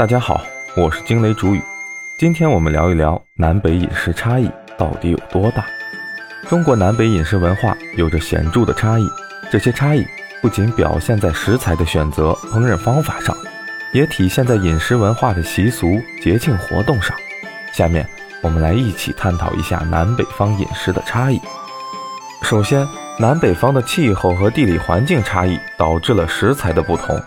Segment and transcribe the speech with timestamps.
[0.00, 0.40] 大家好，
[0.78, 1.60] 我是惊雷主语。
[2.18, 5.62] 今天我们聊一聊南北饮食差异到底有多大。
[6.48, 9.06] 中国南北饮食文化有着显著的差异，
[9.52, 10.02] 这些差异
[10.40, 13.36] 不仅表现在食材的选择、烹饪方法上，
[13.92, 17.14] 也体现在饮食文化的习俗、节庆活动上。
[17.74, 18.08] 下面
[18.40, 21.38] 我们来一起探讨一下南北方饮食的差异。
[22.40, 27.22] 首先，南北方的气候和地理环境差异导致了食材的不同。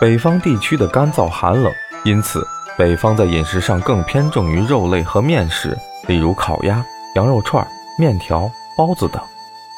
[0.00, 1.72] 北方地区的干燥寒冷，
[2.04, 2.46] 因此
[2.78, 7.66] 北方在饮食上更偏重于肉类和面食，例如烤鸭、羊肉串、
[7.98, 9.20] 面条、包子等。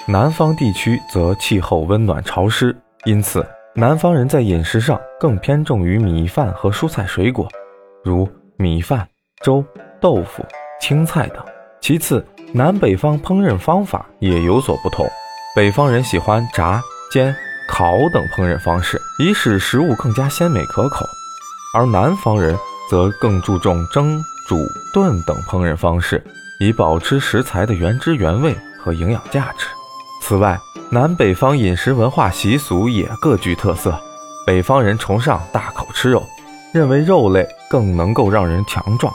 [0.06, 3.44] 南方地区则气候温暖潮湿，因此
[3.74, 7.48] 南方人在饮食上更偏重于米饭和蔬菜水果，
[8.04, 9.06] 如米饭、
[9.42, 9.64] 粥、
[10.00, 10.44] 豆腐、
[10.80, 11.44] 青菜等。
[11.80, 15.04] 其次，南北方烹饪方法也有所不同。
[15.56, 16.80] 北方人喜欢炸、
[17.10, 17.34] 煎、
[17.68, 21.04] 烤等烹饪方式，以使食物更加鲜美可口；
[21.74, 22.54] 而南方人
[22.90, 26.22] 则更注重蒸、煮、炖等烹饪方式，
[26.60, 29.66] 以保持食材的原汁原味和营养价值。
[30.20, 30.60] 此外，
[30.90, 33.98] 南北方饮食文化习俗也各具特色。
[34.46, 36.22] 北方人崇尚大口吃肉，
[36.74, 39.10] 认为肉类更能够让人强壮，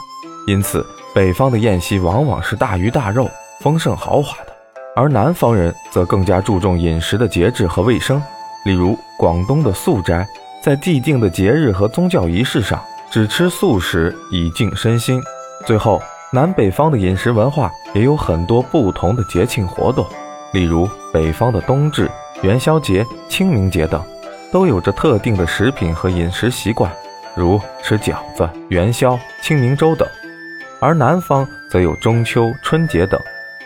[0.48, 3.30] 因此北方的宴席往往是大鱼大肉、
[3.62, 4.54] 丰盛豪华的。
[4.96, 8.20] 而南方人则更加注重饮食的节制和卫生，
[8.66, 10.28] 例如广东的素斋，
[10.68, 12.78] 在既定的节日和宗教仪式上
[13.10, 15.24] 只吃素食以静身心。
[15.66, 16.02] 最后，
[16.34, 20.06] 南北方的饮食文化也有很多不同的节庆活动，
[20.52, 24.04] 例如北方的冬至、元宵节、清明节等，
[24.52, 26.92] 都有着特定的食品和饮食习惯，
[27.34, 30.06] 如吃饺子、元宵、清明粥等；
[30.82, 33.18] 而南方则有中秋、春节等。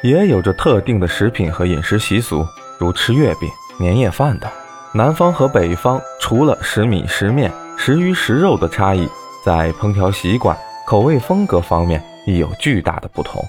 [0.03, 2.45] 也有着特定的食品和饮食习俗，
[2.79, 4.47] 如吃月饼、年夜饭等。
[4.93, 9.07] 南方和北方除了食米食面、食鱼食肉的差异，
[9.45, 13.41] 在烹调习惯、口味风格方面亦有巨大的不同。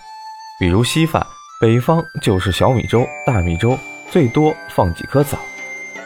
[0.60, 1.26] 比如稀饭，
[1.60, 3.76] 北方就是小米粥、大米粥，
[4.08, 5.36] 最多放几颗枣；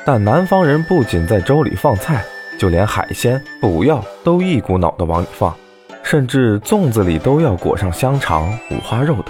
[0.06, 2.24] 但南方人不仅在粥里放菜，
[2.58, 5.54] 就连海鲜、补药都一股脑的往里放，
[6.02, 9.26] 甚至粽子里都要裹上香肠、五花肉等。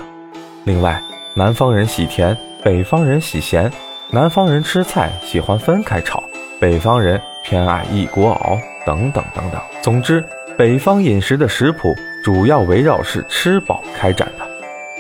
[0.62, 1.02] 另外，
[1.34, 3.68] 南方人喜甜，北方人喜咸；
[4.16, 6.24] 南方人吃菜喜欢分开炒，
[6.58, 9.60] 北方人偏爱一锅熬，等等等等。
[9.82, 10.24] 总之，
[10.56, 11.94] 北方饮食的食谱
[12.24, 14.46] 主要围绕是吃饱开展的，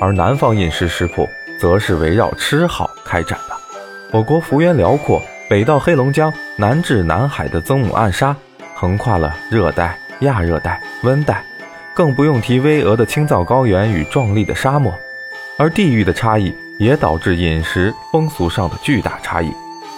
[0.02, 1.26] 而南方饮食食谱
[1.58, 3.56] 则是围绕吃好开展的。
[4.12, 8.36] 我国幅员辽阔，北到黑龙江，南至南海的曾母暗沙，
[8.74, 11.42] 横跨了热带、亚热带、温带，
[11.94, 14.92] 更不用提巍峨的青藏高原与壮丽的沙漠。
[15.56, 19.52] 而地域的差异也导致饮食风俗上的巨大差异。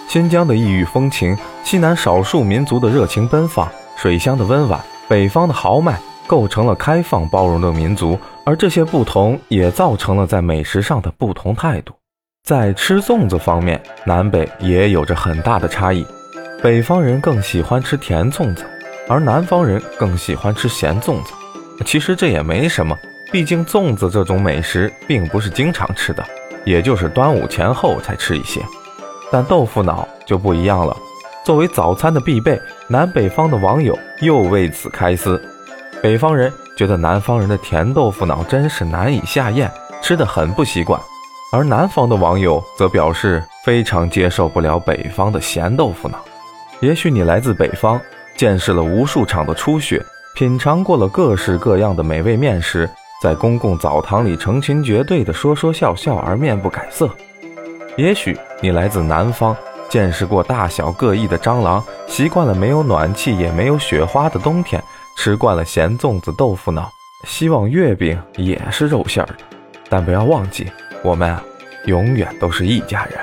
[0.07, 8.17] 新疆的异域风情，西南少数民族的热情奔放，水乡的温婉，北方的豪迈，构成了开放包容的民族。
[8.45, 11.93] 而这些不同，也造成了在美食上的不同态度。
[12.43, 16.03] 在吃粽子方面，南北也有着很大的差异。
[16.63, 18.65] 北方人更喜欢吃甜粽子，
[19.07, 21.33] 而南方人更喜欢吃咸粽子。
[21.85, 22.97] 其实这也没什么。
[23.31, 26.25] 毕竟粽子这种美食并不是经常吃的，
[26.69, 28.61] 也就是端午前后才吃一些。
[29.31, 30.95] 但豆腐脑就不一样了，
[31.43, 35.41] 作为早餐的必备，南北方的网友又为此开撕。
[35.99, 41.01] 北方人觉得南方人的甜豆腐脑真是难以下咽，吃得很不习惯；
[41.51, 46.19] 而南方的网友则表示非常接受不了北方的咸豆腐脑。
[46.81, 47.99] 也许你来自北方，
[48.37, 50.05] 见识了无数场的初雪，
[50.35, 52.87] 品尝过了各式各样的美味面食。
[53.21, 57.09] 在公共澡堂里成群结队的说说笑笑而面不改色。
[57.97, 59.55] 也许你来自南方，
[59.89, 64.81] 见识过大小各异的蟑螂，习惯了没有暖气也没有雪花的冬天，
[65.17, 66.89] 吃惯了咸粽子豆腐脑，
[67.25, 69.43] 希望月饼也是肉馅儿的。
[69.89, 70.71] 但不要忘记，
[71.03, 71.43] 我们啊，
[71.85, 73.19] 永远都是一家人。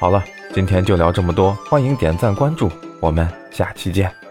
[0.00, 2.68] 好了，今天就聊这么多，欢迎点赞关注，
[3.00, 4.25] 我们下期见。